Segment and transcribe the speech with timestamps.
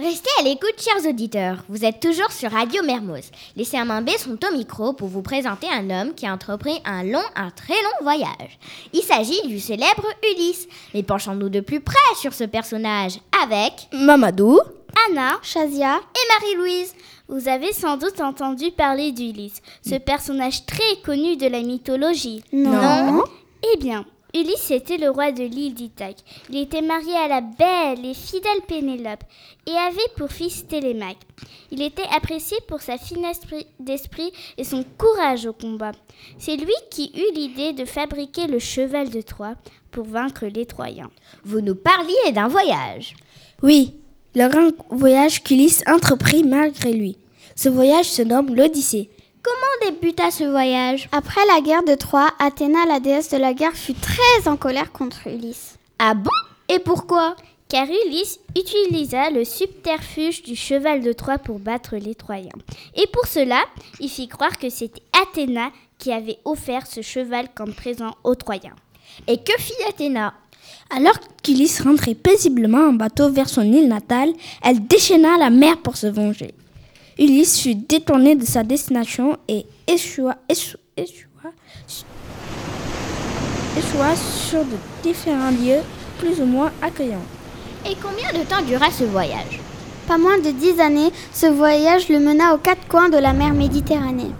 [0.00, 1.64] Restez à l'écoute, chers auditeurs.
[1.68, 3.32] Vous êtes toujours sur Radio Mermoz.
[3.56, 7.24] Les CM1B sont au micro pour vous présenter un homme qui a entrepris un long,
[7.34, 8.60] un très long voyage.
[8.92, 10.68] Il s'agit du célèbre Ulysse.
[10.94, 14.60] Mais penchons-nous de plus près sur ce personnage avec Mamadou,
[15.08, 16.94] Anna, Shazia et Marie-Louise.
[17.26, 22.44] Vous avez sans doute entendu parler d'Ulysse, ce personnage très connu de la mythologie.
[22.52, 23.24] Non.
[23.74, 26.18] Eh bien, Ulysse était le roi de l'île d'Ithaque.
[26.50, 29.24] Il était marié à la belle et fidèle Pénélope
[29.66, 31.16] et avait pour fils Télémaque.
[31.70, 33.40] Il était apprécié pour sa finesse
[33.80, 35.92] d'esprit et son courage au combat.
[36.38, 39.54] C'est lui qui eut l'idée de fabriquer le cheval de Troie
[39.90, 41.10] pour vaincre les Troyens.
[41.44, 43.14] Vous nous parliez d'un voyage.
[43.62, 43.94] Oui,
[44.34, 47.16] le grand voyage qu'Ulysse entreprit malgré lui.
[47.56, 49.10] Ce voyage se nomme l'Odyssée.
[49.42, 53.74] Comment débuta ce voyage Après la guerre de Troie, Athéna, la déesse de la guerre,
[53.74, 55.78] fut très en colère contre Ulysse.
[56.00, 56.30] Ah bon?
[56.68, 57.36] Et pourquoi?
[57.68, 62.48] Car Ulysse utilisa le subterfuge du cheval de Troie pour battre les Troyens.
[62.96, 63.60] Et pour cela,
[64.00, 68.76] il fit croire que c'était Athéna qui avait offert ce cheval comme présent aux Troyens.
[69.28, 70.34] Et que fit Athéna?
[70.90, 75.96] Alors qu'Ulysse rentrait paisiblement en bateau vers son île natale, elle déchaîna la mer pour
[75.96, 76.54] se venger.
[77.18, 80.78] Ulysse fut détourné de sa destination et échoua, sur
[84.64, 85.80] de différents lieux
[86.18, 87.26] plus ou moins accueillants.
[87.84, 89.60] Et combien de temps dura ce voyage?
[90.06, 93.52] Pas moins de dix années, ce voyage le mena aux quatre coins de la mer
[93.52, 94.30] Méditerranée.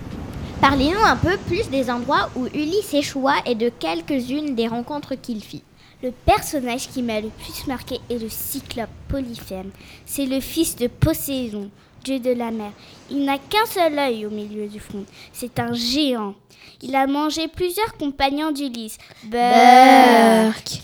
[0.61, 5.43] Parlez-nous un peu plus des endroits où Ulysse échoua et de quelques-unes des rencontres qu'il
[5.43, 5.63] fit.
[6.01, 9.71] Le personnage qui m'a le plus marqué est le cyclope Polyphème.
[10.07, 11.71] C'est le fils de Poséidon,
[12.05, 12.71] dieu de la mer.
[13.11, 15.05] Il n'a qu'un seul œil au milieu du front.
[15.33, 16.35] C'est un géant.
[16.83, 18.97] Il a mangé plusieurs compagnons d'Ulysse.
[19.25, 20.83] Burk.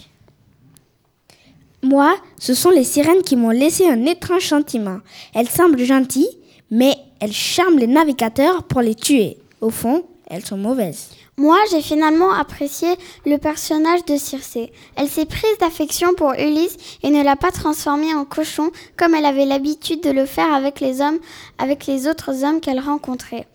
[1.84, 4.98] Moi, ce sont les sirènes qui m'ont laissé un étrange sentiment.
[5.32, 6.38] Elles semblent gentilles,
[6.72, 9.38] mais elles charment les navigateurs pour les tuer.
[9.60, 11.10] Au fond, elles sont mauvaises.
[11.36, 12.88] Moi, j'ai finalement apprécié
[13.26, 14.72] le personnage de Circé.
[14.96, 19.24] Elle s'est prise d'affection pour Ulysse et ne l'a pas transformé en cochon comme elle
[19.26, 21.18] avait l'habitude de le faire avec les hommes,
[21.58, 23.46] avec les autres hommes qu'elle rencontrait.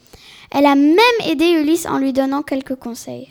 [0.51, 0.97] Elle a même
[1.27, 3.29] aidé Ulysse en lui donnant quelques conseils.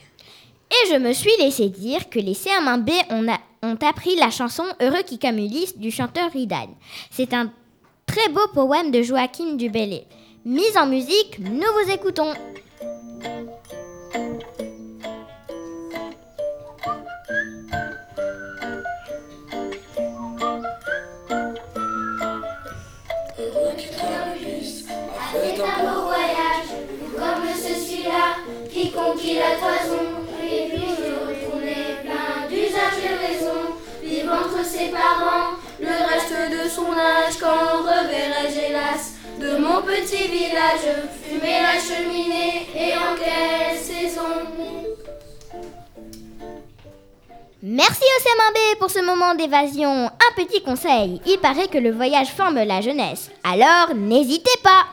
[0.71, 4.65] Et je me suis laissé dire que les CM1B ont, a- ont appris la chanson
[4.81, 6.69] Heureux qui comme Ulysse du chanteur Ridan.
[7.11, 7.51] C'est un
[8.07, 10.05] très beau poème de Joachim du Bellay.
[10.45, 12.33] Mise en musique, nous vous écoutons.
[29.39, 30.05] La toison,
[30.43, 36.69] et puis de retourner plein d'usages et raisons, vivre entre ses parents, le reste de
[36.69, 40.89] son âge, quand reverrai-je hélas, de mon petit village,
[41.23, 44.49] fumer la cheminée, et en quelle saison
[47.61, 50.07] Merci CM1B pour ce moment d'évasion.
[50.07, 53.31] Un petit conseil, il paraît que le voyage forme la jeunesse.
[53.43, 54.87] Alors n'hésitez pas